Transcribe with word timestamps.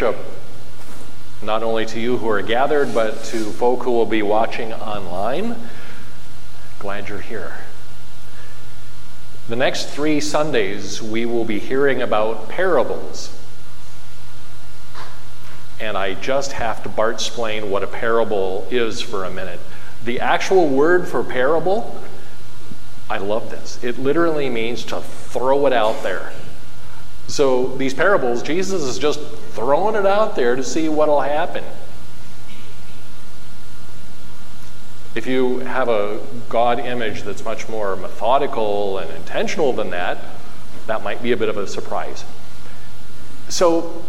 Worship, 0.00 0.24
not 1.42 1.64
only 1.64 1.84
to 1.86 1.98
you 1.98 2.18
who 2.18 2.28
are 2.28 2.40
gathered, 2.40 2.94
but 2.94 3.24
to 3.24 3.50
folk 3.50 3.82
who 3.82 3.90
will 3.90 4.06
be 4.06 4.22
watching 4.22 4.72
online. 4.72 5.56
Glad 6.78 7.08
you're 7.08 7.18
here. 7.18 7.56
The 9.48 9.56
next 9.56 9.88
three 9.88 10.20
Sundays, 10.20 11.02
we 11.02 11.26
will 11.26 11.44
be 11.44 11.58
hearing 11.58 12.00
about 12.00 12.48
parables. 12.48 13.36
And 15.80 15.98
I 15.98 16.14
just 16.14 16.52
have 16.52 16.80
to 16.84 16.88
Bart 16.88 17.14
explain 17.14 17.68
what 17.68 17.82
a 17.82 17.88
parable 17.88 18.68
is 18.70 19.00
for 19.00 19.24
a 19.24 19.30
minute. 19.30 19.58
The 20.04 20.20
actual 20.20 20.68
word 20.68 21.08
for 21.08 21.24
parable, 21.24 22.00
I 23.10 23.18
love 23.18 23.50
this. 23.50 23.82
It 23.82 23.98
literally 23.98 24.48
means 24.48 24.84
to 24.84 25.00
throw 25.00 25.66
it 25.66 25.72
out 25.72 26.04
there. 26.04 26.32
So 27.28 27.76
these 27.76 27.94
parables, 27.94 28.42
Jesus 28.42 28.82
is 28.82 28.98
just 28.98 29.20
throwing 29.52 29.94
it 29.94 30.06
out 30.06 30.34
there 30.34 30.56
to 30.56 30.64
see 30.64 30.88
what'll 30.88 31.20
happen. 31.20 31.62
If 35.14 35.26
you 35.26 35.60
have 35.60 35.88
a 35.88 36.20
God 36.48 36.80
image 36.80 37.22
that's 37.22 37.44
much 37.44 37.68
more 37.68 37.96
methodical 37.96 38.98
and 38.98 39.10
intentional 39.10 39.72
than 39.72 39.90
that, 39.90 40.18
that 40.86 41.02
might 41.02 41.22
be 41.22 41.32
a 41.32 41.36
bit 41.36 41.48
of 41.48 41.56
a 41.58 41.66
surprise. 41.66 42.24
So, 43.48 44.04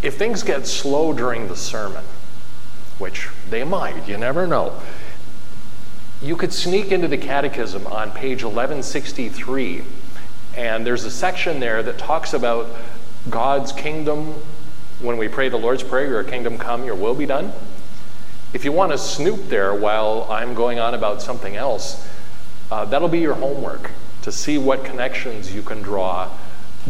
if 0.00 0.16
things 0.16 0.42
get 0.42 0.66
slow 0.66 1.12
during 1.12 1.48
the 1.48 1.56
sermon, 1.56 2.04
which 2.98 3.28
they 3.50 3.64
might, 3.64 4.08
you 4.08 4.16
never 4.16 4.46
know, 4.46 4.80
you 6.22 6.36
could 6.36 6.52
sneak 6.52 6.92
into 6.92 7.08
the 7.08 7.18
catechism 7.18 7.86
on 7.86 8.10
page 8.10 8.42
1163 8.42 9.84
and 10.58 10.84
there's 10.84 11.04
a 11.04 11.10
section 11.10 11.60
there 11.60 11.84
that 11.84 11.98
talks 11.98 12.34
about 12.34 12.66
God's 13.30 13.70
kingdom 13.70 14.34
when 15.00 15.16
we 15.16 15.28
pray 15.28 15.48
the 15.48 15.56
Lord's 15.56 15.84
Prayer, 15.84 16.08
Your 16.08 16.24
kingdom 16.24 16.58
come, 16.58 16.84
your 16.84 16.96
will 16.96 17.14
be 17.14 17.26
done. 17.26 17.52
If 18.52 18.64
you 18.64 18.72
want 18.72 18.90
to 18.90 18.98
snoop 18.98 19.48
there 19.48 19.72
while 19.72 20.26
I'm 20.28 20.54
going 20.54 20.80
on 20.80 20.94
about 20.94 21.22
something 21.22 21.54
else, 21.54 22.04
uh, 22.72 22.84
that'll 22.86 23.08
be 23.08 23.20
your 23.20 23.34
homework 23.34 23.92
to 24.22 24.32
see 24.32 24.58
what 24.58 24.84
connections 24.84 25.54
you 25.54 25.62
can 25.62 25.80
draw 25.80 26.28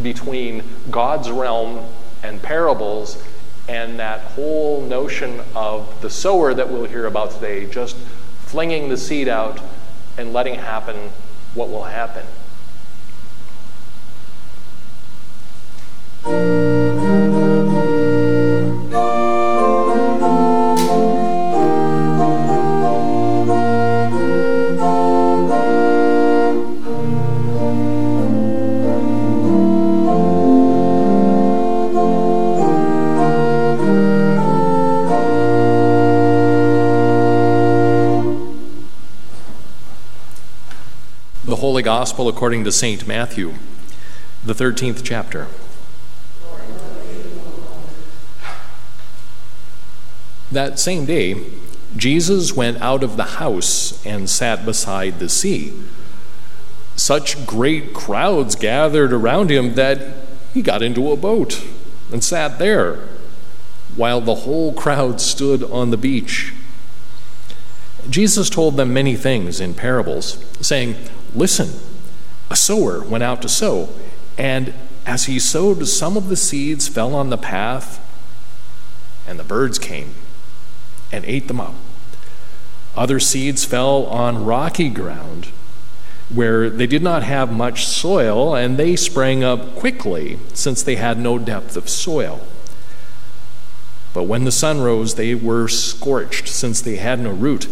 between 0.01 0.63
God's 0.89 1.29
realm 1.29 1.85
and 2.23 2.41
parables 2.41 3.23
and 3.67 3.99
that 3.99 4.21
whole 4.21 4.81
notion 4.81 5.41
of 5.53 6.01
the 6.01 6.09
sower 6.09 6.55
that 6.55 6.71
we'll 6.71 6.85
hear 6.85 7.05
about 7.05 7.29
today, 7.29 7.69
just 7.69 7.95
flinging 8.47 8.89
the 8.89 8.97
seed 8.97 9.27
out 9.27 9.61
and 10.17 10.33
letting 10.33 10.55
happen 10.55 11.11
what 11.53 11.69
will 11.69 11.83
happen. 11.83 12.25
The 12.25 12.35
Holy 15.93 16.08
Gospel 41.99 42.29
according 42.29 42.63
to 42.65 42.71
St. 42.71 43.07
Matthew, 43.07 43.55
the 44.45 44.53
13th 44.53 45.01
chapter. 45.03 45.47
That 50.51 50.79
same 50.79 51.05
day, 51.05 51.45
Jesus 51.95 52.53
went 52.53 52.81
out 52.81 53.03
of 53.03 53.17
the 53.17 53.23
house 53.23 54.03
and 54.05 54.29
sat 54.29 54.65
beside 54.65 55.19
the 55.19 55.29
sea. 55.29 55.73
Such 56.95 57.45
great 57.45 57.93
crowds 57.93 58.55
gathered 58.55 59.13
around 59.13 59.51
him 59.51 59.75
that 59.75 60.15
he 60.53 60.61
got 60.61 60.81
into 60.81 61.11
a 61.11 61.17
boat 61.17 61.63
and 62.11 62.23
sat 62.23 62.57
there, 62.57 63.07
while 63.95 64.21
the 64.21 64.35
whole 64.35 64.73
crowd 64.73 65.21
stood 65.21 65.63
on 65.63 65.91
the 65.91 65.97
beach. 65.97 66.53
Jesus 68.09 68.49
told 68.49 68.75
them 68.75 68.93
many 68.93 69.15
things 69.15 69.59
in 69.59 69.73
parables, 69.73 70.43
saying, 70.61 70.95
Listen, 71.35 71.79
a 72.49 72.55
sower 72.55 73.03
went 73.03 73.23
out 73.23 73.41
to 73.43 73.49
sow, 73.49 73.89
and 74.37 74.73
as 75.05 75.25
he 75.25 75.39
sowed, 75.39 75.87
some 75.87 76.17
of 76.17 76.29
the 76.29 76.35
seeds 76.35 76.87
fell 76.87 77.13
on 77.13 77.29
the 77.29 77.37
path, 77.37 78.03
and 79.27 79.39
the 79.39 79.43
birds 79.43 79.77
came 79.77 80.15
and 81.11 81.25
ate 81.25 81.47
them 81.47 81.59
up. 81.59 81.75
Other 82.95 83.19
seeds 83.19 83.65
fell 83.65 84.05
on 84.05 84.45
rocky 84.45 84.89
ground 84.89 85.49
where 86.33 86.69
they 86.69 86.85
did 86.85 87.01
not 87.01 87.23
have 87.23 87.51
much 87.51 87.85
soil, 87.85 88.55
and 88.55 88.77
they 88.77 88.95
sprang 88.95 89.43
up 89.43 89.75
quickly 89.75 90.37
since 90.53 90.83
they 90.83 90.95
had 90.95 91.17
no 91.17 91.39
depth 91.39 91.75
of 91.75 91.89
soil. 91.89 92.41
But 94.13 94.23
when 94.23 94.43
the 94.43 94.51
sun 94.51 94.81
rose, 94.81 95.15
they 95.15 95.33
were 95.33 95.67
scorched 95.67 96.47
since 96.47 96.81
they 96.81 96.97
had 96.97 97.19
no 97.19 97.31
root. 97.31 97.67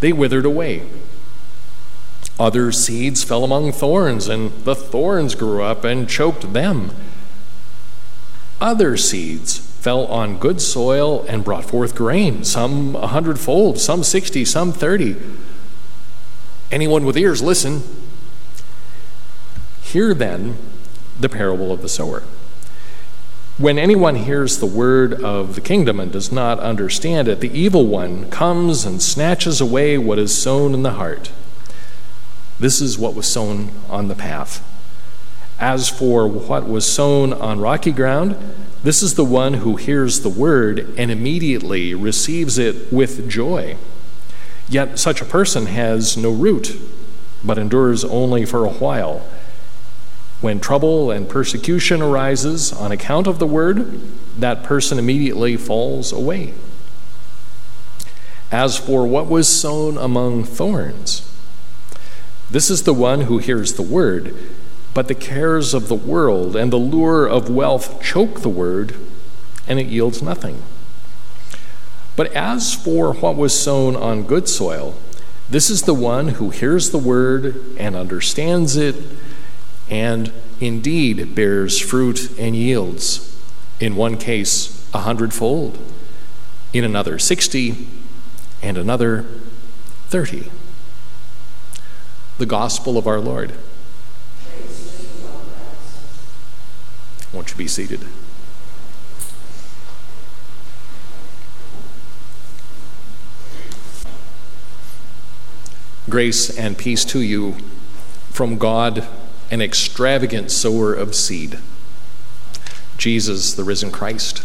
They 0.00 0.12
withered 0.12 0.46
away. 0.46 0.86
Other 2.38 2.72
seeds 2.72 3.22
fell 3.22 3.44
among 3.44 3.72
thorns, 3.72 4.28
and 4.28 4.50
the 4.64 4.74
thorns 4.74 5.34
grew 5.34 5.62
up 5.62 5.84
and 5.84 6.08
choked 6.08 6.54
them. 6.54 6.92
Other 8.62 8.96
seeds 8.96 9.69
fell 9.80 10.04
on 10.06 10.38
good 10.38 10.60
soil 10.60 11.24
and 11.26 11.42
brought 11.42 11.64
forth 11.64 11.94
grain, 11.94 12.44
some 12.44 12.94
a 12.96 13.06
hundredfold, 13.06 13.78
some 13.78 14.04
sixty, 14.04 14.44
some 14.44 14.72
thirty. 14.72 15.16
Anyone 16.70 17.04
with 17.04 17.16
ears, 17.16 17.42
listen. 17.42 17.82
Hear 19.82 20.14
then 20.14 20.56
the 21.18 21.28
parable 21.28 21.72
of 21.72 21.82
the 21.82 21.88
sower. 21.88 22.22
When 23.58 23.78
anyone 23.78 24.16
hears 24.16 24.58
the 24.58 24.66
word 24.66 25.22
of 25.22 25.54
the 25.54 25.60
kingdom 25.60 25.98
and 25.98 26.12
does 26.12 26.30
not 26.30 26.60
understand 26.60 27.28
it, 27.28 27.40
the 27.40 27.58
evil 27.58 27.86
one 27.86 28.30
comes 28.30 28.84
and 28.84 29.02
snatches 29.02 29.60
away 29.60 29.98
what 29.98 30.18
is 30.18 30.36
sown 30.40 30.72
in 30.74 30.82
the 30.82 30.92
heart. 30.92 31.32
This 32.58 32.80
is 32.80 32.98
what 32.98 33.14
was 33.14 33.26
sown 33.26 33.70
on 33.88 34.08
the 34.08 34.14
path. 34.14 34.64
As 35.60 35.90
for 35.90 36.26
what 36.26 36.66
was 36.66 36.90
sown 36.90 37.34
on 37.34 37.60
rocky 37.60 37.92
ground, 37.92 38.34
this 38.82 39.02
is 39.02 39.14
the 39.14 39.24
one 39.26 39.54
who 39.54 39.76
hears 39.76 40.20
the 40.20 40.30
word 40.30 40.94
and 40.96 41.10
immediately 41.10 41.94
receives 41.94 42.56
it 42.56 42.90
with 42.90 43.28
joy. 43.28 43.76
Yet 44.70 44.98
such 44.98 45.20
a 45.20 45.26
person 45.26 45.66
has 45.66 46.16
no 46.16 46.30
root, 46.30 46.80
but 47.44 47.58
endures 47.58 48.04
only 48.04 48.46
for 48.46 48.64
a 48.64 48.70
while. 48.70 49.28
When 50.40 50.60
trouble 50.60 51.10
and 51.10 51.28
persecution 51.28 52.00
arises 52.00 52.72
on 52.72 52.90
account 52.90 53.26
of 53.26 53.38
the 53.38 53.46
word, 53.46 54.00
that 54.38 54.62
person 54.62 54.98
immediately 54.98 55.58
falls 55.58 56.10
away. 56.10 56.54
As 58.50 58.78
for 58.78 59.06
what 59.06 59.28
was 59.28 59.46
sown 59.46 59.98
among 59.98 60.44
thorns, 60.44 61.30
this 62.50 62.70
is 62.70 62.84
the 62.84 62.94
one 62.94 63.22
who 63.22 63.36
hears 63.36 63.74
the 63.74 63.82
word 63.82 64.34
but 64.92 65.08
the 65.08 65.14
cares 65.14 65.72
of 65.72 65.88
the 65.88 65.94
world 65.94 66.56
and 66.56 66.72
the 66.72 66.76
lure 66.76 67.26
of 67.26 67.48
wealth 67.48 68.02
choke 68.02 68.40
the 68.40 68.48
word, 68.48 68.94
and 69.66 69.78
it 69.78 69.86
yields 69.86 70.22
nothing. 70.22 70.62
But 72.16 72.32
as 72.32 72.74
for 72.74 73.14
what 73.14 73.36
was 73.36 73.58
sown 73.58 73.96
on 73.96 74.24
good 74.24 74.48
soil, 74.48 74.96
this 75.48 75.70
is 75.70 75.82
the 75.82 75.94
one 75.94 76.28
who 76.28 76.50
hears 76.50 76.90
the 76.90 76.98
word 76.98 77.76
and 77.78 77.96
understands 77.96 78.76
it, 78.76 78.96
and 79.88 80.32
indeed 80.60 81.34
bears 81.34 81.78
fruit 81.78 82.36
and 82.38 82.54
yields. 82.54 83.26
In 83.80 83.96
one 83.96 84.16
case, 84.16 84.88
a 84.92 84.98
hundredfold, 84.98 85.78
in 86.72 86.84
another, 86.84 87.18
sixty, 87.18 87.88
and 88.62 88.76
another, 88.76 89.24
thirty. 90.08 90.50
The 92.38 92.46
gospel 92.46 92.98
of 92.98 93.06
our 93.06 93.20
Lord. 93.20 93.52
Won't 97.32 97.50
you 97.50 97.56
be 97.56 97.68
seated? 97.68 98.00
Grace 106.08 106.50
and 106.58 106.76
peace 106.76 107.04
to 107.04 107.20
you 107.20 107.54
from 108.30 108.58
God, 108.58 109.06
an 109.50 109.62
extravagant 109.62 110.50
sower 110.50 110.92
of 110.92 111.14
seed, 111.14 111.58
Jesus, 112.96 113.54
the 113.54 113.62
risen 113.62 113.92
Christ, 113.92 114.42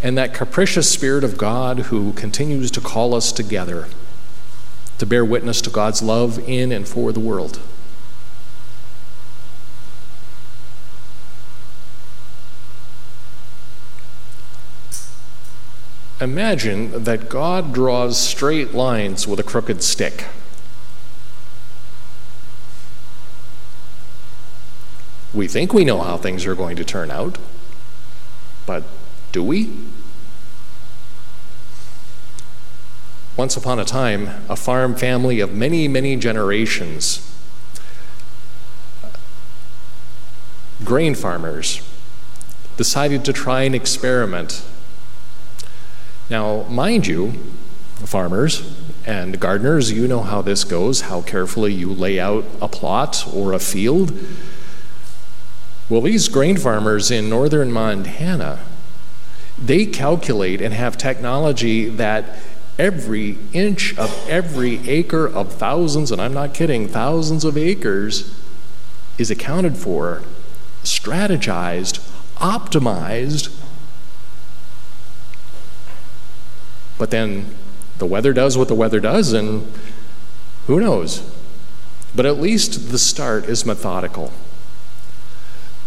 and 0.00 0.16
that 0.16 0.32
capricious 0.34 0.88
Spirit 0.88 1.24
of 1.24 1.36
God 1.36 1.80
who 1.80 2.12
continues 2.12 2.70
to 2.70 2.80
call 2.80 3.14
us 3.14 3.32
together 3.32 3.88
to 4.98 5.06
bear 5.06 5.24
witness 5.24 5.60
to 5.62 5.70
God's 5.70 6.02
love 6.02 6.38
in 6.48 6.70
and 6.70 6.86
for 6.86 7.10
the 7.10 7.18
world. 7.18 7.58
Imagine 16.22 17.04
that 17.04 17.28
God 17.28 17.72
draws 17.72 18.18
straight 18.18 18.72
lines 18.72 19.26
with 19.26 19.40
a 19.40 19.42
crooked 19.42 19.82
stick. 19.82 20.26
We 25.34 25.48
think 25.48 25.72
we 25.72 25.84
know 25.84 26.00
how 26.02 26.16
things 26.16 26.46
are 26.46 26.54
going 26.54 26.76
to 26.76 26.84
turn 26.84 27.10
out, 27.10 27.38
but 28.66 28.84
do 29.32 29.42
we? 29.42 29.74
Once 33.36 33.56
upon 33.56 33.78
a 33.78 33.84
time, 33.84 34.28
a 34.48 34.56
farm 34.56 34.94
family 34.94 35.40
of 35.40 35.54
many, 35.54 35.88
many 35.88 36.16
generations, 36.16 37.34
grain 40.84 41.14
farmers, 41.14 41.80
decided 42.76 43.24
to 43.24 43.32
try 43.32 43.62
an 43.62 43.74
experiment. 43.74 44.62
Now, 46.32 46.62
mind 46.62 47.06
you, 47.06 47.32
farmers 48.06 48.74
and 49.04 49.38
gardeners, 49.38 49.92
you 49.92 50.08
know 50.08 50.22
how 50.22 50.40
this 50.40 50.64
goes, 50.64 51.02
how 51.02 51.20
carefully 51.20 51.74
you 51.74 51.92
lay 51.92 52.18
out 52.18 52.46
a 52.58 52.68
plot 52.68 53.26
or 53.34 53.52
a 53.52 53.58
field. 53.58 54.18
Well, 55.90 56.00
these 56.00 56.28
grain 56.28 56.56
farmers 56.56 57.10
in 57.10 57.28
northern 57.28 57.70
Montana, 57.70 58.60
they 59.58 59.84
calculate 59.84 60.62
and 60.62 60.72
have 60.72 60.96
technology 60.96 61.90
that 61.90 62.38
every 62.78 63.36
inch 63.52 63.94
of 63.98 64.26
every 64.26 64.88
acre 64.88 65.26
of 65.28 65.52
thousands, 65.52 66.10
and 66.10 66.18
I'm 66.18 66.32
not 66.32 66.54
kidding, 66.54 66.88
thousands 66.88 67.44
of 67.44 67.58
acres, 67.58 68.34
is 69.18 69.30
accounted 69.30 69.76
for, 69.76 70.22
strategized, 70.82 71.98
optimized. 72.36 73.54
But 77.02 77.10
then 77.10 77.52
the 77.98 78.06
weather 78.06 78.32
does 78.32 78.56
what 78.56 78.68
the 78.68 78.76
weather 78.76 79.00
does, 79.00 79.32
and 79.32 79.66
who 80.68 80.78
knows? 80.78 81.28
But 82.14 82.26
at 82.26 82.38
least 82.38 82.92
the 82.92 82.98
start 82.98 83.46
is 83.46 83.66
methodical. 83.66 84.30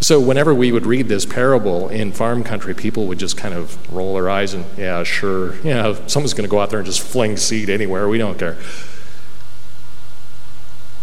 So, 0.01 0.19
whenever 0.19 0.53
we 0.53 0.73
would 0.73 0.85
read 0.85 1.07
this 1.07 1.25
parable 1.25 1.87
in 1.87 2.11
farm 2.11 2.43
country, 2.43 2.73
people 2.73 3.07
would 3.07 3.17
just 3.17 3.37
kind 3.37 3.53
of 3.53 3.89
roll 3.89 4.15
their 4.15 4.29
eyes 4.29 4.53
and, 4.53 4.65
yeah, 4.77 5.03
sure, 5.03 5.55
yeah, 5.61 5.95
someone's 6.05 6.33
going 6.33 6.49
to 6.49 6.51
go 6.51 6.59
out 6.59 6.69
there 6.69 6.79
and 6.79 6.85
just 6.85 6.99
fling 6.99 7.37
seed 7.37 7.69
anywhere, 7.69 8.09
we 8.09 8.17
don't 8.17 8.37
care. 8.37 8.57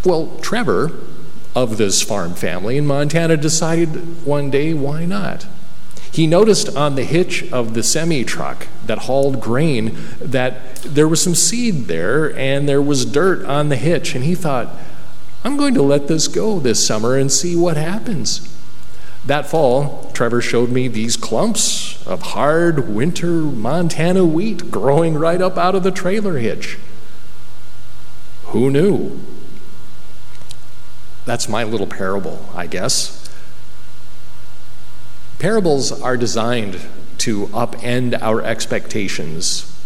Well, 0.05 0.39
Trevor 0.43 0.93
of 1.57 1.79
this 1.79 2.03
farm 2.03 2.35
family 2.35 2.77
in 2.77 2.87
Montana 2.87 3.39
decided 3.39 4.27
one 4.27 4.51
day, 4.51 4.75
why 4.75 5.07
not? 5.07 5.47
He 6.13 6.27
noticed 6.27 6.77
on 6.77 6.95
the 6.95 7.05
hitch 7.05 7.51
of 7.53 7.73
the 7.73 7.83
semi 7.83 8.23
truck 8.23 8.69
that 8.85 8.99
hauled 8.99 9.41
grain 9.41 9.97
that 10.21 10.77
there 10.77 11.09
was 11.09 11.23
some 11.23 11.35
seed 11.35 11.87
there 11.87 12.37
and 12.37 12.69
there 12.69 12.83
was 12.83 13.07
dirt 13.07 13.45
on 13.47 13.71
the 13.71 13.77
hitch, 13.77 14.15
and 14.15 14.23
he 14.23 14.35
thought, 14.35 14.69
I'm 15.43 15.57
going 15.57 15.73
to 15.75 15.83
let 15.83 16.09
this 16.09 16.29
go 16.29 16.61
this 16.61 16.87
summer 16.87 17.17
and 17.17 17.33
see 17.33 17.57
what 17.57 17.79
happens. 17.79 18.49
That 19.25 19.47
fall, 19.47 20.11
Trevor 20.13 20.43
showed 20.43 20.71
me 20.71 20.87
these 20.87 21.17
clumps 21.17 22.07
of 22.07 22.23
hard 22.23 22.89
winter 22.89 23.31
Montana 23.31 24.25
wheat 24.25 24.71
growing 24.71 25.15
right 25.15 25.41
up 25.41 25.57
out 25.57 25.75
of 25.75 25.83
the 25.83 25.91
trailer 25.91 26.39
hitch. 26.39 26.79
Who 28.47 28.71
knew? 28.71 29.19
That's 31.25 31.49
my 31.49 31.65
little 31.65 31.87
parable, 31.87 32.51
I 32.55 32.67
guess. 32.67 33.22
Parables 35.43 35.91
are 36.01 36.17
designed 36.17 36.79
to 37.19 37.49
upend 37.49 38.17
our 38.23 38.41
expectations. 38.43 39.77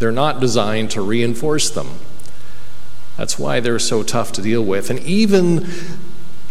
They're 0.00 0.10
not 0.10 0.40
designed 0.40 0.90
to 0.90 1.00
reinforce 1.00 1.70
them. 1.70 2.00
That's 3.16 3.38
why 3.38 3.60
they're 3.60 3.78
so 3.78 4.02
tough 4.02 4.32
to 4.32 4.42
deal 4.42 4.64
with. 4.64 4.90
And 4.90 4.98
even 4.98 5.68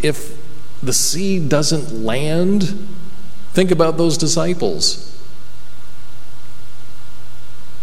if 0.02 0.42
the 0.82 0.94
seed 0.94 1.50
doesn't 1.50 1.92
land, 1.92 2.88
think 3.52 3.72
about 3.72 3.98
those 3.98 4.18
disciples. 4.18 5.14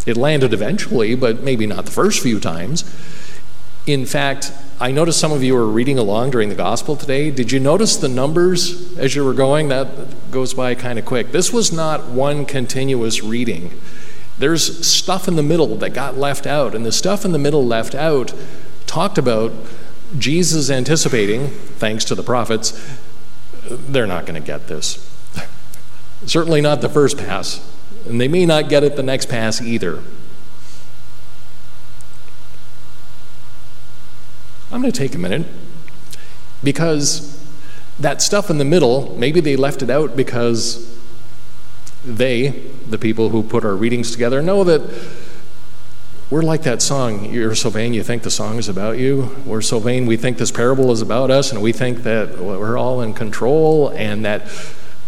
It 0.06 0.16
landed 0.16 0.54
eventually, 0.54 1.14
but 1.14 1.42
maybe 1.42 1.66
not 1.66 1.84
the 1.84 1.90
first 1.90 2.22
few 2.22 2.40
times. 2.40 2.82
In 3.86 4.06
fact, 4.06 4.52
I 4.78 4.92
noticed 4.92 5.18
some 5.18 5.32
of 5.32 5.42
you 5.42 5.54
were 5.54 5.66
reading 5.66 5.98
along 5.98 6.30
during 6.30 6.48
the 6.48 6.54
gospel 6.54 6.96
today. 6.96 7.30
Did 7.30 7.50
you 7.50 7.58
notice 7.58 7.96
the 7.96 8.08
numbers 8.08 8.96
as 8.96 9.14
you 9.16 9.24
were 9.24 9.34
going? 9.34 9.68
That 9.68 10.30
goes 10.30 10.54
by 10.54 10.74
kind 10.76 10.98
of 10.98 11.04
quick. 11.04 11.32
This 11.32 11.52
was 11.52 11.72
not 11.72 12.06
one 12.08 12.46
continuous 12.46 13.22
reading. 13.22 13.80
There's 14.38 14.86
stuff 14.86 15.28
in 15.28 15.36
the 15.36 15.42
middle 15.42 15.76
that 15.76 15.90
got 15.90 16.16
left 16.16 16.46
out, 16.46 16.74
and 16.74 16.86
the 16.86 16.92
stuff 16.92 17.24
in 17.24 17.32
the 17.32 17.38
middle 17.38 17.66
left 17.66 17.94
out 17.94 18.32
talked 18.86 19.18
about 19.18 19.52
Jesus 20.18 20.70
anticipating, 20.70 21.48
thanks 21.48 22.04
to 22.06 22.14
the 22.14 22.22
prophets, 22.22 22.98
they're 23.68 24.06
not 24.06 24.26
going 24.26 24.40
to 24.40 24.46
get 24.46 24.68
this. 24.68 25.08
Certainly 26.26 26.60
not 26.60 26.80
the 26.80 26.88
first 26.88 27.18
pass, 27.18 27.68
and 28.06 28.20
they 28.20 28.28
may 28.28 28.46
not 28.46 28.68
get 28.68 28.84
it 28.84 28.96
the 28.96 29.02
next 29.02 29.28
pass 29.28 29.60
either. 29.60 30.02
I'm 34.72 34.80
going 34.80 34.90
to 34.92 34.98
take 34.98 35.14
a 35.14 35.18
minute 35.18 35.46
because 36.64 37.38
that 37.98 38.22
stuff 38.22 38.48
in 38.48 38.56
the 38.56 38.64
middle, 38.64 39.14
maybe 39.18 39.40
they 39.40 39.54
left 39.54 39.82
it 39.82 39.90
out 39.90 40.16
because 40.16 40.98
they, 42.04 42.48
the 42.88 42.96
people 42.96 43.28
who 43.28 43.42
put 43.42 43.66
our 43.66 43.76
readings 43.76 44.10
together, 44.10 44.40
know 44.40 44.64
that 44.64 44.80
we're 46.30 46.42
like 46.42 46.62
that 46.62 46.80
song, 46.80 47.26
You're 47.26 47.54
so 47.54 47.68
vain 47.68 47.92
you 47.92 48.02
think 48.02 48.22
the 48.22 48.30
song 48.30 48.56
is 48.56 48.70
about 48.70 48.96
you. 48.96 49.36
We're 49.44 49.60
so 49.60 49.78
vain 49.78 50.06
we 50.06 50.16
think 50.16 50.38
this 50.38 50.50
parable 50.50 50.90
is 50.90 51.02
about 51.02 51.30
us, 51.30 51.52
and 51.52 51.60
we 51.60 51.72
think 51.72 52.04
that 52.04 52.38
we're 52.38 52.78
all 52.78 53.02
in 53.02 53.12
control 53.12 53.90
and 53.90 54.24
that 54.24 54.46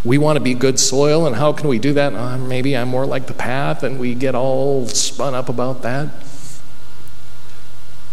we 0.04 0.18
want 0.18 0.36
to 0.36 0.40
be 0.40 0.52
good 0.52 0.78
soil, 0.78 1.26
and 1.26 1.34
how 1.36 1.54
can 1.54 1.68
we 1.68 1.78
do 1.78 1.94
that? 1.94 2.12
Uh, 2.12 2.36
maybe 2.36 2.76
I'm 2.76 2.88
more 2.88 3.06
like 3.06 3.26
the 3.26 3.32
path, 3.32 3.82
and 3.82 3.98
we 3.98 4.14
get 4.14 4.34
all 4.34 4.86
spun 4.86 5.34
up 5.34 5.48
about 5.48 5.80
that. 5.80 6.10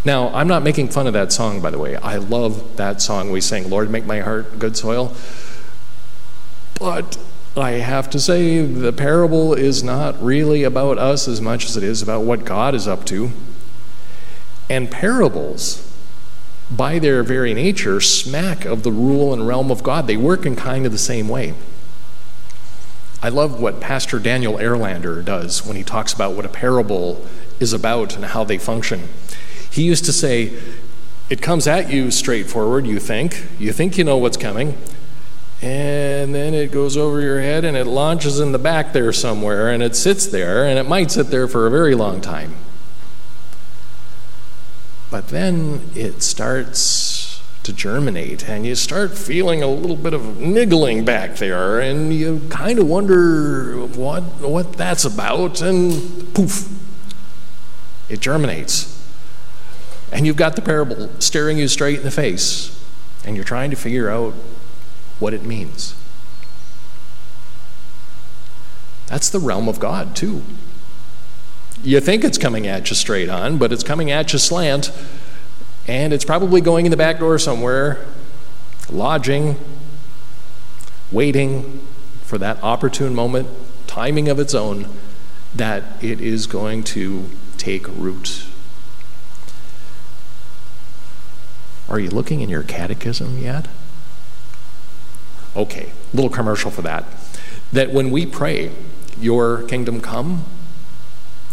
Now, 0.03 0.29
I'm 0.33 0.47
not 0.47 0.63
making 0.63 0.89
fun 0.89 1.05
of 1.05 1.13
that 1.13 1.31
song, 1.31 1.61
by 1.61 1.69
the 1.69 1.77
way. 1.77 1.95
I 1.95 2.17
love 2.17 2.77
that 2.77 3.01
song 3.01 3.29
we 3.29 3.39
sing, 3.39 3.69
Lord, 3.69 3.89
make 3.89 4.05
my 4.05 4.21
heart 4.21 4.57
good 4.57 4.75
soil. 4.75 5.15
But 6.79 7.19
I 7.55 7.71
have 7.71 8.09
to 8.11 8.19
say, 8.19 8.65
the 8.65 8.93
parable 8.93 9.53
is 9.53 9.83
not 9.83 10.21
really 10.23 10.63
about 10.63 10.97
us 10.97 11.27
as 11.27 11.39
much 11.39 11.65
as 11.65 11.77
it 11.77 11.83
is 11.83 12.01
about 12.01 12.21
what 12.21 12.45
God 12.45 12.73
is 12.73 12.87
up 12.87 13.05
to. 13.05 13.31
And 14.69 14.89
parables, 14.89 15.87
by 16.71 16.97
their 16.97 17.21
very 17.21 17.53
nature, 17.53 17.99
smack 17.99 18.63
of 18.65 18.83
the 18.83 18.91
rule 18.91 19.33
and 19.33 19.45
realm 19.45 19.69
of 19.69 19.83
God. 19.83 20.07
They 20.07 20.17
work 20.17 20.45
in 20.45 20.55
kind 20.55 20.85
of 20.85 20.91
the 20.91 20.97
same 20.97 21.27
way. 21.27 21.53
I 23.21 23.29
love 23.29 23.59
what 23.61 23.81
Pastor 23.81 24.17
Daniel 24.17 24.57
Erlander 24.57 25.23
does 25.23 25.65
when 25.65 25.75
he 25.75 25.83
talks 25.83 26.13
about 26.13 26.33
what 26.33 26.45
a 26.45 26.49
parable 26.49 27.23
is 27.59 27.73
about 27.73 28.15
and 28.15 28.25
how 28.25 28.43
they 28.43 28.57
function. 28.57 29.09
He 29.71 29.83
used 29.83 30.05
to 30.05 30.13
say, 30.13 30.53
It 31.29 31.41
comes 31.41 31.65
at 31.65 31.89
you 31.89 32.11
straightforward, 32.11 32.85
you 32.85 32.99
think. 32.99 33.47
You 33.57 33.71
think 33.71 33.97
you 33.97 34.03
know 34.03 34.17
what's 34.17 34.37
coming 34.37 34.77
and 35.61 36.33
then 36.33 36.55
it 36.55 36.71
goes 36.71 36.97
over 36.97 37.21
your 37.21 37.39
head 37.39 37.63
and 37.63 37.77
it 37.77 37.85
launches 37.85 38.39
in 38.39 38.51
the 38.51 38.57
back 38.57 38.93
there 38.93 39.13
somewhere 39.13 39.69
and 39.69 39.83
it 39.83 39.95
sits 39.95 40.25
there 40.25 40.65
and 40.65 40.79
it 40.79 40.87
might 40.87 41.11
sit 41.11 41.27
there 41.27 41.47
for 41.47 41.67
a 41.67 41.69
very 41.69 41.93
long 41.93 42.19
time. 42.19 42.55
But 45.11 45.27
then 45.27 45.91
it 45.93 46.23
starts 46.23 47.43
to 47.61 47.73
germinate 47.73 48.49
and 48.49 48.65
you 48.65 48.73
start 48.73 49.15
feeling 49.15 49.61
a 49.61 49.67
little 49.67 49.95
bit 49.95 50.15
of 50.15 50.39
niggling 50.39 51.05
back 51.05 51.35
there 51.35 51.79
and 51.79 52.11
you 52.11 52.41
kind 52.49 52.79
of 52.79 52.87
wonder 52.87 53.85
what 53.85 54.23
what 54.41 54.73
that's 54.73 55.05
about 55.05 55.61
and 55.61 56.33
poof 56.33 56.67
it 58.09 58.19
germinates. 58.19 58.90
And 60.11 60.25
you've 60.25 60.35
got 60.35 60.55
the 60.55 60.61
parable 60.61 61.09
staring 61.19 61.57
you 61.57 61.67
straight 61.67 61.99
in 61.99 62.03
the 62.03 62.11
face 62.11 62.77
and 63.23 63.35
you're 63.35 63.45
trying 63.45 63.69
to 63.69 63.75
figure 63.75 64.09
out 64.09 64.33
what 65.19 65.33
it 65.33 65.43
means. 65.43 65.95
That's 69.07 69.29
the 69.29 69.39
realm 69.39 69.67
of 69.67 69.79
God, 69.79 70.15
too. 70.15 70.43
You 71.83 71.99
think 71.99 72.23
it's 72.23 72.37
coming 72.37 72.65
at 72.67 72.89
you 72.89 72.95
straight 72.95 73.29
on, 73.29 73.57
but 73.57 73.71
it's 73.71 73.83
coming 73.83 74.09
at 74.09 74.33
you 74.33 74.39
slant, 74.39 74.91
and 75.87 76.13
it's 76.13 76.25
probably 76.25 76.61
going 76.61 76.85
in 76.85 76.91
the 76.91 76.97
back 76.97 77.19
door 77.19 77.37
somewhere, 77.37 78.05
lodging, 78.89 79.57
waiting 81.11 81.85
for 82.21 82.37
that 82.37 82.61
opportune 82.63 83.13
moment, 83.13 83.49
timing 83.87 84.29
of 84.29 84.39
its 84.39 84.55
own, 84.55 84.87
that 85.53 85.83
it 86.01 86.21
is 86.21 86.47
going 86.47 86.83
to 86.83 87.29
take 87.57 87.87
root. 87.89 88.45
Are 91.91 91.99
you 91.99 92.09
looking 92.09 92.39
in 92.39 92.47
your 92.47 92.63
catechism 92.63 93.37
yet? 93.37 93.67
Okay, 95.57 95.91
little 96.13 96.29
commercial 96.29 96.71
for 96.71 96.81
that. 96.83 97.03
That 97.73 97.91
when 97.91 98.11
we 98.11 98.25
pray, 98.25 98.71
Your 99.19 99.63
kingdom 99.63 99.99
come, 99.99 100.45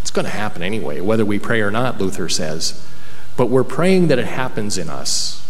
It's 0.00 0.12
going 0.12 0.26
to 0.26 0.30
happen 0.30 0.62
anyway, 0.62 1.00
whether 1.00 1.24
we 1.24 1.40
pray 1.40 1.60
or 1.60 1.72
not, 1.72 1.98
Luther 1.98 2.28
says. 2.28 2.86
But 3.36 3.46
we're 3.46 3.64
praying 3.64 4.08
that 4.08 4.20
it 4.20 4.26
happens 4.26 4.78
in 4.78 4.88
us. 4.88 5.44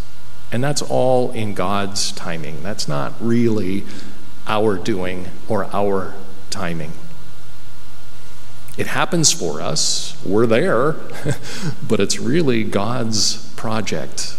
And 0.51 0.65
that's 0.65 0.81
all 0.81 1.33
in 1.33 1.53
God's 1.53 2.11
timing. 2.13 2.63
That's 2.63 2.89
not 2.89 3.13
really 3.21 3.85
our 4.47 4.79
doing 4.79 5.27
or 5.49 5.67
our 5.67 6.15
timing. 6.49 6.93
It 8.79 8.87
happens 8.87 9.33
for 9.33 9.61
us, 9.61 10.17
we're 10.25 10.47
there, 10.47 10.93
but 11.87 12.01
it's 12.01 12.19
really 12.19 12.65
God's 12.65 13.53
project. 13.55 14.38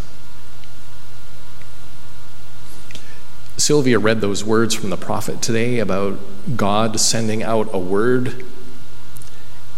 Sylvia 3.60 3.98
read 3.98 4.20
those 4.20 4.44
words 4.44 4.74
from 4.74 4.90
the 4.90 4.96
prophet 4.96 5.42
today 5.42 5.78
about 5.78 6.18
God 6.56 6.98
sending 6.98 7.42
out 7.42 7.68
a 7.72 7.78
word, 7.78 8.44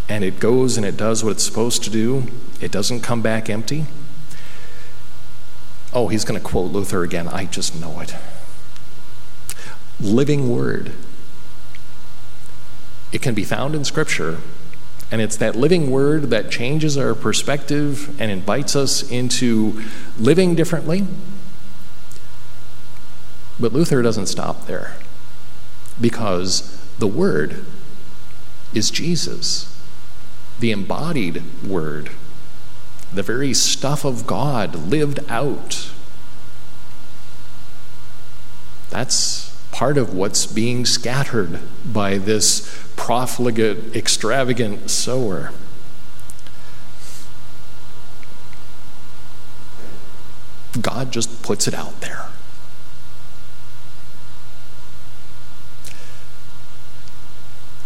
and 0.08 0.22
it 0.22 0.38
goes 0.38 0.76
and 0.76 0.86
it 0.86 0.96
does 0.96 1.24
what 1.24 1.30
it's 1.30 1.44
supposed 1.44 1.82
to 1.84 1.90
do. 1.90 2.26
It 2.60 2.70
doesn't 2.70 3.00
come 3.00 3.22
back 3.22 3.50
empty. 3.50 3.86
Oh, 5.92 6.08
he's 6.08 6.24
going 6.24 6.40
to 6.40 6.46
quote 6.46 6.70
Luther 6.70 7.02
again. 7.02 7.28
I 7.28 7.44
just 7.44 7.78
know 7.78 8.00
it. 8.00 8.14
Living 10.00 10.48
word. 10.48 10.92
It 13.12 13.20
can 13.20 13.34
be 13.34 13.44
found 13.44 13.74
in 13.74 13.84
Scripture, 13.84 14.38
and 15.10 15.20
it's 15.20 15.36
that 15.36 15.54
living 15.54 15.90
word 15.90 16.30
that 16.30 16.50
changes 16.50 16.96
our 16.96 17.14
perspective 17.14 18.18
and 18.20 18.30
invites 18.30 18.74
us 18.74 19.02
into 19.10 19.82
living 20.18 20.54
differently. 20.54 21.06
But 23.62 23.72
Luther 23.72 24.02
doesn't 24.02 24.26
stop 24.26 24.66
there 24.66 24.96
because 26.00 26.84
the 26.98 27.06
Word 27.06 27.64
is 28.74 28.90
Jesus, 28.90 29.80
the 30.58 30.72
embodied 30.72 31.44
Word, 31.64 32.10
the 33.14 33.22
very 33.22 33.54
stuff 33.54 34.04
of 34.04 34.26
God 34.26 34.74
lived 34.74 35.20
out. 35.28 35.92
That's 38.90 39.56
part 39.70 39.96
of 39.96 40.12
what's 40.12 40.44
being 40.44 40.84
scattered 40.84 41.60
by 41.86 42.18
this 42.18 42.84
profligate, 42.96 43.94
extravagant 43.94 44.90
sower. 44.90 45.52
God 50.80 51.12
just 51.12 51.44
puts 51.44 51.68
it 51.68 51.74
out 51.74 52.00
there. 52.00 52.31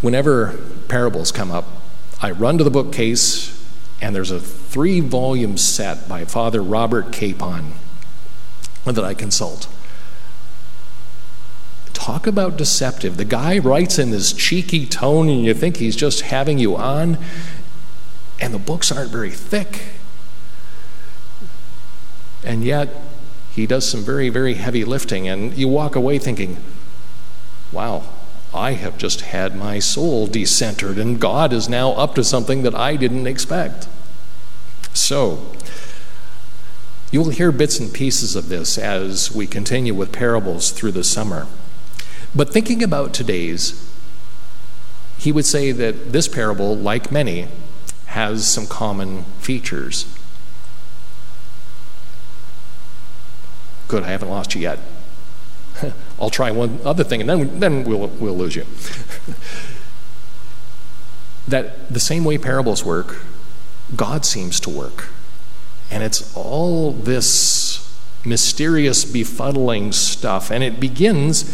Whenever 0.01 0.57
parables 0.89 1.33
come 1.33 1.51
up, 1.51 1.65
I 2.21 2.31
run 2.31 2.59
to 2.59 2.65
the 2.65 2.71
bookcase, 2.71 3.65
and 4.01 4.15
there's 4.15 4.31
a 4.31 4.41
three 4.41 5.01
volume 5.01 5.57
set 5.57 6.09
by 6.09 6.25
Father 6.25 6.63
Robert 6.63 7.13
Capon 7.13 7.73
that 8.85 9.05
I 9.05 9.15
consult. 9.15 9.69
Talk 11.93 12.27
about 12.27 12.57
deceptive. 12.57 13.17
The 13.17 13.25
guy 13.25 13.59
writes 13.59 13.99
in 13.99 14.11
this 14.11 14.33
cheeky 14.33 14.87
tone, 14.87 15.29
and 15.29 15.45
you 15.45 15.55
think 15.55 15.79
he's 15.79 15.97
just 15.97 16.21
having 16.21 16.59
you 16.59 16.77
on, 16.77 17.19
and 18.39 18.55
the 18.55 18.59
books 18.59 18.93
aren't 18.93 19.11
very 19.11 19.31
thick. 19.31 19.83
And 22.45 22.63
yet, 22.63 22.91
he 23.51 23.67
does 23.67 23.89
some 23.89 24.05
very, 24.05 24.29
very 24.29 24.55
heavy 24.55 24.85
lifting, 24.85 25.27
and 25.27 25.57
you 25.57 25.67
walk 25.67 25.97
away 25.97 26.19
thinking, 26.19 26.59
wow, 27.73 28.05
I 28.57 28.73
have 28.73 28.99
just 28.99 29.21
had 29.21 29.55
my 29.55 29.79
soul 29.79 30.27
decentered, 30.27 30.99
and 30.99 31.21
God 31.21 31.53
is 31.53 31.69
now 31.69 31.93
up 31.93 32.15
to 32.15 32.25
something 32.25 32.63
that 32.63 32.75
I 32.75 32.97
didn't 32.97 33.27
expect. 33.27 33.87
So, 34.93 35.53
you 37.13 37.21
will 37.21 37.31
hear 37.31 37.53
bits 37.53 37.79
and 37.79 37.93
pieces 37.93 38.35
of 38.35 38.49
this 38.49 38.79
as 38.79 39.31
we 39.31 39.47
continue 39.47 39.95
with 39.95 40.13
parables 40.13 40.71
through 40.71 40.93
the 40.93 41.05
summer. 41.05 41.47
But 42.35 42.53
thinking 42.53 42.83
about 42.83 43.15
today's, 43.15 43.89
he 45.19 45.33
would 45.33 45.47
say 45.47 45.73
that 45.73 46.13
this 46.13 46.29
parable, 46.29 46.77
like 46.77 47.13
many, 47.13 47.49
has 48.07 48.47
some 48.47 48.67
common 48.67 49.25
features. 49.39 50.13
Good, 53.89 54.03
I 54.03 54.09
haven't 54.09 54.31
lost 54.31 54.55
you 54.55 54.63
yet. 54.63 54.79
I'll 56.21 56.31
try 56.31 56.51
one 56.51 56.81
other 56.85 57.05
thing 57.05 57.21
and 57.21 57.29
then, 57.29 57.61
then 57.61 57.85
we'll, 57.85 58.09
we'll 58.09 58.37
lose 58.37 58.57
you. 58.57 58.65
that 61.49 61.93
the 61.93 62.01
same 62.01 62.25
way 62.25 62.39
parables 62.39 62.85
work, 62.85 63.23
God 63.95 64.25
seems 64.25 64.59
to 64.61 64.71
work. 64.71 65.09
And 65.91 66.03
it's 66.03 66.35
all 66.35 66.93
this 66.93 67.87
mysterious, 68.25 69.05
befuddling 69.05 69.95
stuff. 69.95 70.51
And 70.51 70.65
it 70.65 70.81
begins 70.81 71.45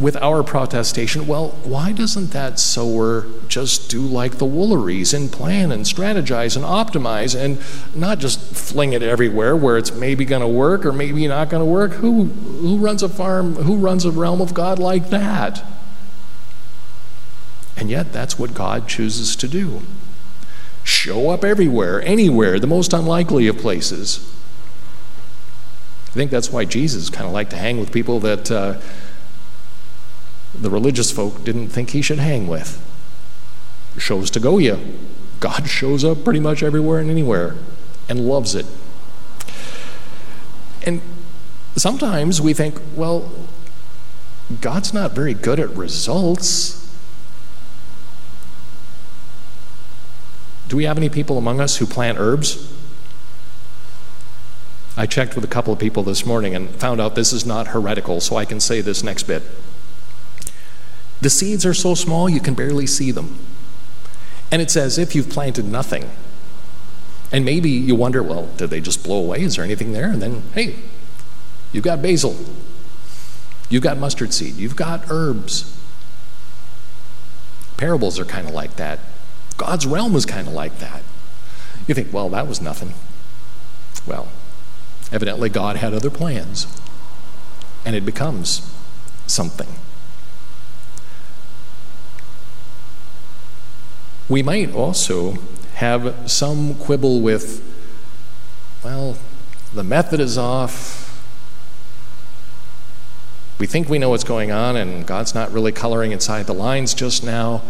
with 0.00 0.16
our 0.16 0.42
protestation, 0.42 1.26
well, 1.26 1.48
why 1.62 1.92
doesn't 1.92 2.30
that 2.30 2.58
sower 2.58 3.26
just 3.48 3.90
do 3.90 4.00
like 4.00 4.38
the 4.38 4.46
Wooleries 4.46 5.12
and 5.12 5.30
plan 5.30 5.70
and 5.70 5.84
strategize 5.84 6.56
and 6.56 6.64
optimize 6.64 7.38
and 7.38 7.58
not 7.94 8.18
just 8.18 8.40
fling 8.40 8.94
it 8.94 9.02
everywhere 9.02 9.54
where 9.54 9.76
it's 9.76 9.92
maybe 9.92 10.24
going 10.24 10.40
to 10.40 10.48
work 10.48 10.86
or 10.86 10.92
maybe 10.92 11.26
not 11.28 11.50
going 11.50 11.60
to 11.60 11.70
work? 11.70 11.92
Who, 11.92 12.24
who 12.24 12.78
runs 12.78 13.02
a 13.02 13.08
farm, 13.08 13.56
who 13.56 13.76
runs 13.76 14.06
a 14.06 14.10
realm 14.10 14.40
of 14.40 14.54
God 14.54 14.78
like 14.78 15.10
that? 15.10 15.62
And 17.76 17.90
yet, 17.90 18.12
that's 18.12 18.38
what 18.38 18.54
God 18.54 18.88
chooses 18.88 19.36
to 19.36 19.48
do 19.48 19.82
show 20.82 21.28
up 21.28 21.44
everywhere, 21.44 22.02
anywhere, 22.02 22.58
the 22.58 22.66
most 22.66 22.92
unlikely 22.92 23.46
of 23.46 23.58
places. 23.58 24.34
I 26.08 26.12
think 26.12 26.30
that's 26.30 26.50
why 26.50 26.64
Jesus 26.64 27.10
kind 27.10 27.26
of 27.26 27.32
liked 27.32 27.50
to 27.50 27.56
hang 27.56 27.78
with 27.78 27.92
people 27.92 28.18
that. 28.20 28.50
Uh, 28.50 28.80
the 30.60 30.70
religious 30.70 31.10
folk 31.10 31.42
didn't 31.44 31.68
think 31.68 31.90
he 31.90 32.02
should 32.02 32.18
hang 32.18 32.46
with. 32.46 32.80
Shows 33.98 34.30
to 34.30 34.40
go 34.40 34.58
you. 34.58 34.78
God 35.40 35.68
shows 35.68 36.04
up 36.04 36.22
pretty 36.22 36.40
much 36.40 36.62
everywhere 36.62 37.00
and 37.00 37.10
anywhere 37.10 37.56
and 38.08 38.26
loves 38.26 38.54
it. 38.54 38.66
And 40.84 41.00
sometimes 41.76 42.40
we 42.40 42.52
think, 42.52 42.80
well, 42.94 43.30
God's 44.60 44.92
not 44.92 45.12
very 45.12 45.34
good 45.34 45.58
at 45.58 45.70
results. 45.70 46.76
Do 50.68 50.76
we 50.76 50.84
have 50.84 50.98
any 50.98 51.08
people 51.08 51.38
among 51.38 51.60
us 51.60 51.78
who 51.78 51.86
plant 51.86 52.18
herbs? 52.18 52.72
I 54.96 55.06
checked 55.06 55.34
with 55.34 55.44
a 55.44 55.48
couple 55.48 55.72
of 55.72 55.78
people 55.78 56.02
this 56.02 56.26
morning 56.26 56.54
and 56.54 56.68
found 56.68 57.00
out 57.00 57.14
this 57.14 57.32
is 57.32 57.46
not 57.46 57.68
heretical, 57.68 58.20
so 58.20 58.36
I 58.36 58.44
can 58.44 58.60
say 58.60 58.80
this 58.80 59.02
next 59.02 59.22
bit. 59.24 59.42
The 61.20 61.30
seeds 61.30 61.66
are 61.66 61.74
so 61.74 61.94
small 61.94 62.28
you 62.28 62.40
can 62.40 62.54
barely 62.54 62.86
see 62.86 63.10
them. 63.10 63.38
And 64.50 64.60
it's 64.60 64.76
as 64.76 64.98
if 64.98 65.14
you've 65.14 65.28
planted 65.28 65.66
nothing. 65.66 66.10
And 67.32 67.44
maybe 67.44 67.70
you 67.70 67.94
wonder, 67.94 68.22
well, 68.22 68.46
did 68.56 68.70
they 68.70 68.80
just 68.80 69.04
blow 69.04 69.18
away? 69.18 69.42
Is 69.42 69.56
there 69.56 69.64
anything 69.64 69.92
there? 69.92 70.10
And 70.10 70.20
then, 70.20 70.42
hey, 70.54 70.76
you've 71.72 71.84
got 71.84 72.02
basil. 72.02 72.36
You've 73.68 73.82
got 73.82 73.98
mustard 73.98 74.32
seed. 74.32 74.56
You've 74.56 74.74
got 74.74 75.04
herbs. 75.10 75.76
Parables 77.76 78.18
are 78.18 78.24
kind 78.24 78.48
of 78.48 78.54
like 78.54 78.76
that. 78.76 78.98
God's 79.56 79.86
realm 79.86 80.16
is 80.16 80.26
kind 80.26 80.48
of 80.48 80.54
like 80.54 80.78
that. 80.80 81.02
You 81.86 81.94
think, 81.94 82.12
well, 82.12 82.28
that 82.30 82.48
was 82.48 82.60
nothing. 82.60 82.94
Well, 84.06 84.28
evidently 85.12 85.48
God 85.48 85.76
had 85.76 85.94
other 85.94 86.10
plans. 86.10 86.66
And 87.84 87.94
it 87.94 88.04
becomes 88.04 88.74
something. 89.26 89.68
We 94.30 94.44
might 94.44 94.72
also 94.72 95.38
have 95.74 96.30
some 96.30 96.76
quibble 96.76 97.20
with, 97.20 97.64
well, 98.84 99.18
the 99.74 99.82
method 99.82 100.20
is 100.20 100.38
off. 100.38 101.20
We 103.58 103.66
think 103.66 103.88
we 103.88 103.98
know 103.98 104.08
what's 104.08 104.22
going 104.22 104.52
on, 104.52 104.76
and 104.76 105.04
God's 105.04 105.34
not 105.34 105.50
really 105.50 105.72
coloring 105.72 106.12
inside 106.12 106.46
the 106.46 106.54
lines 106.54 106.94
just 106.94 107.24
now. 107.24 107.62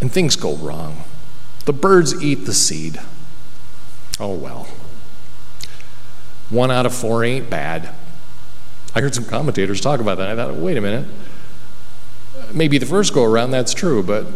And 0.00 0.12
things 0.12 0.36
go 0.36 0.54
wrong. 0.54 1.02
The 1.64 1.72
birds 1.72 2.22
eat 2.22 2.46
the 2.46 2.54
seed. 2.54 3.00
Oh 4.20 4.32
well. 4.32 4.68
One 6.50 6.70
out 6.70 6.86
of 6.86 6.94
four 6.94 7.24
ain't 7.24 7.50
bad. 7.50 7.92
I 8.94 9.00
heard 9.00 9.14
some 9.14 9.24
commentators 9.24 9.80
talk 9.80 9.98
about 9.98 10.18
that. 10.18 10.28
I 10.28 10.36
thought, 10.36 10.54
wait 10.54 10.76
a 10.76 10.80
minute. 10.80 11.08
Maybe 12.52 12.78
the 12.78 12.86
first 12.86 13.12
go 13.12 13.24
around 13.24 13.50
that's 13.50 13.74
true, 13.74 14.04
but 14.04 14.26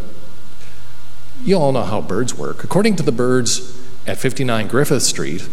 you 1.41 1.55
all 1.55 1.71
know 1.71 1.83
how 1.83 2.01
birds 2.01 2.35
work. 2.35 2.63
According 2.63 2.95
to 2.97 3.03
the 3.03 3.11
birds 3.11 3.79
at 4.05 4.17
59 4.17 4.67
Griffith 4.67 5.03
Street 5.03 5.47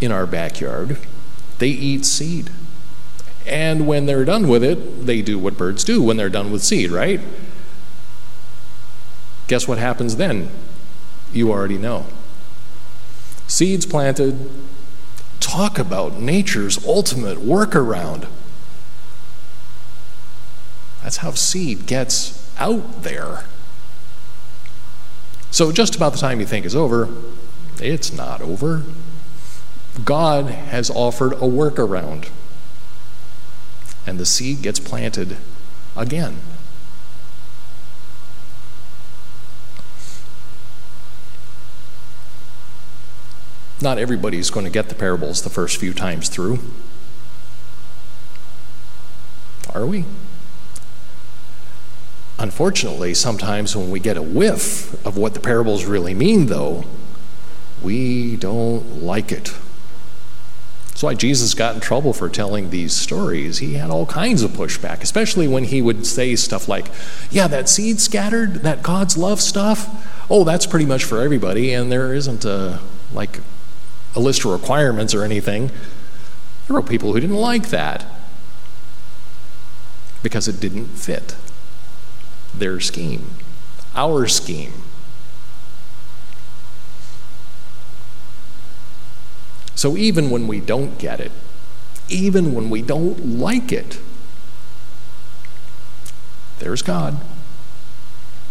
in 0.00 0.12
our 0.12 0.26
backyard, 0.26 0.98
they 1.58 1.68
eat 1.68 2.04
seed. 2.04 2.50
And 3.46 3.86
when 3.86 4.06
they're 4.06 4.24
done 4.24 4.48
with 4.48 4.62
it, 4.62 5.06
they 5.06 5.22
do 5.22 5.38
what 5.38 5.56
birds 5.56 5.84
do 5.84 6.02
when 6.02 6.16
they're 6.16 6.28
done 6.28 6.52
with 6.52 6.62
seed, 6.62 6.90
right? 6.90 7.20
Guess 9.48 9.66
what 9.66 9.78
happens 9.78 10.16
then? 10.16 10.50
You 11.32 11.50
already 11.50 11.78
know. 11.78 12.06
Seeds 13.46 13.86
planted. 13.86 14.50
Talk 15.40 15.78
about 15.78 16.20
nature's 16.20 16.84
ultimate 16.84 17.38
workaround. 17.38 18.28
That's 21.02 21.18
how 21.18 21.32
seed 21.32 21.86
gets 21.86 22.54
out 22.58 23.02
there. 23.02 23.44
So, 25.50 25.72
just 25.72 25.96
about 25.96 26.12
the 26.12 26.18
time 26.18 26.40
you 26.40 26.46
think 26.46 26.64
is 26.64 26.76
over, 26.76 27.08
it's 27.80 28.12
not 28.12 28.40
over. 28.40 28.84
God 30.04 30.46
has 30.46 30.90
offered 30.90 31.32
a 31.34 31.46
workaround, 31.46 32.28
and 34.06 34.18
the 34.18 34.26
seed 34.26 34.62
gets 34.62 34.78
planted 34.78 35.36
again. 35.96 36.38
Not 43.82 43.98
everybody's 43.98 44.50
going 44.50 44.64
to 44.64 44.70
get 44.70 44.88
the 44.88 44.94
parables 44.94 45.42
the 45.42 45.50
first 45.50 45.78
few 45.78 45.94
times 45.94 46.28
through. 46.28 46.60
Are 49.74 49.86
we? 49.86 50.04
Unfortunately, 52.40 53.12
sometimes 53.12 53.76
when 53.76 53.90
we 53.90 54.00
get 54.00 54.16
a 54.16 54.22
whiff 54.22 54.94
of 55.06 55.18
what 55.18 55.34
the 55.34 55.40
parables 55.40 55.84
really 55.84 56.14
mean, 56.14 56.46
though, 56.46 56.84
we 57.82 58.36
don't 58.36 59.02
like 59.02 59.30
it. 59.30 59.54
That's 60.88 61.02
why 61.02 61.12
Jesus 61.12 61.52
got 61.52 61.74
in 61.74 61.82
trouble 61.82 62.14
for 62.14 62.30
telling 62.30 62.70
these 62.70 62.94
stories. 62.94 63.58
He 63.58 63.74
had 63.74 63.90
all 63.90 64.06
kinds 64.06 64.42
of 64.42 64.52
pushback, 64.52 65.02
especially 65.02 65.48
when 65.48 65.64
he 65.64 65.82
would 65.82 66.06
say 66.06 66.34
stuff 66.34 66.66
like, 66.66 66.90
Yeah, 67.30 67.46
that 67.46 67.68
seed 67.68 68.00
scattered, 68.00 68.62
that 68.62 68.82
God's 68.82 69.18
love 69.18 69.42
stuff, 69.42 69.86
oh, 70.30 70.42
that's 70.42 70.64
pretty 70.64 70.86
much 70.86 71.04
for 71.04 71.20
everybody, 71.20 71.74
and 71.74 71.92
there 71.92 72.14
isn't 72.14 72.46
a, 72.46 72.80
like 73.12 73.40
a 74.14 74.20
list 74.20 74.46
of 74.46 74.52
requirements 74.52 75.14
or 75.14 75.24
anything. 75.24 75.70
There 76.66 76.74
were 76.74 76.82
people 76.82 77.12
who 77.12 77.20
didn't 77.20 77.36
like 77.36 77.68
that 77.68 78.06
because 80.22 80.48
it 80.48 80.58
didn't 80.58 80.86
fit 80.86 81.34
their 82.54 82.80
scheme, 82.80 83.30
our 83.94 84.26
scheme. 84.26 84.72
So 89.74 89.96
even 89.96 90.28
when 90.28 90.46
we 90.46 90.60
don't 90.60 90.98
get 90.98 91.20
it, 91.20 91.32
even 92.10 92.54
when 92.54 92.68
we 92.68 92.82
don't 92.82 93.38
like 93.38 93.72
it, 93.72 93.98
there's 96.58 96.82
God. 96.82 97.18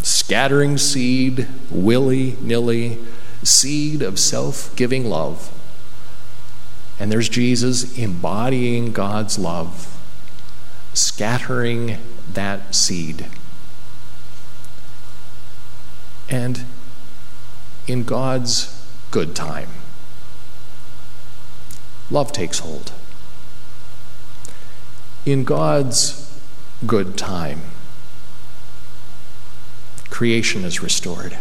Scattering 0.01 0.77
seed, 0.77 1.47
willy 1.69 2.35
nilly, 2.41 2.97
seed 3.43 4.01
of 4.01 4.17
self 4.17 4.75
giving 4.75 5.05
love. 5.05 5.53
And 6.99 7.11
there's 7.11 7.29
Jesus 7.29 7.97
embodying 7.97 8.91
God's 8.91 9.37
love, 9.37 9.97
scattering 10.93 11.97
that 12.33 12.73
seed. 12.73 13.27
And 16.29 16.65
in 17.87 18.03
God's 18.03 18.85
good 19.09 19.35
time, 19.35 19.69
love 22.11 22.31
takes 22.31 22.59
hold. 22.59 22.91
In 25.25 25.43
God's 25.43 26.39
good 26.85 27.17
time, 27.17 27.61
creation 30.09 30.63
is 30.63 30.81
restored. 30.81 31.37